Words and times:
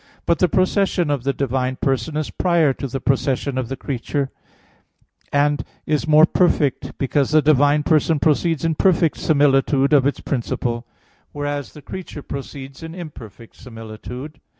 But 0.25 0.39
the 0.39 0.49
procession 0.49 1.11
of 1.11 1.25
the 1.25 1.31
divine 1.31 1.75
Person 1.75 2.17
is 2.17 2.31
prior 2.31 2.73
to 2.73 2.87
the 2.87 2.99
procession 2.99 3.55
of 3.55 3.67
the 3.69 3.75
creature: 3.77 4.31
and 5.31 5.63
is 5.85 6.07
more 6.07 6.25
perfect, 6.25 6.97
because 6.97 7.29
the 7.29 7.41
divine 7.43 7.83
Person 7.83 8.17
proceeds 8.17 8.65
in 8.65 8.73
perfect 8.73 9.17
similitude 9.19 9.93
of 9.93 10.07
its 10.07 10.19
principle; 10.19 10.87
whereas 11.33 11.73
the 11.73 11.83
creature 11.83 12.23
proceeds 12.23 12.81
in 12.81 12.95
imperfect 12.95 13.55
similitude. 13.55 14.41